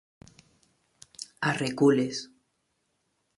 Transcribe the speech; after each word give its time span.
A 1.49 1.51
recules. 1.63 2.17